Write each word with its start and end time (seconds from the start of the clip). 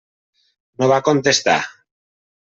No 0.81 0.87
va 0.91 0.97
contestar. 1.09 1.59